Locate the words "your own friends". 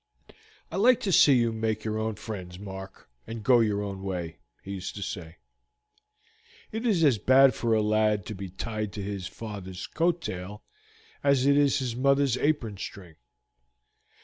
1.83-2.57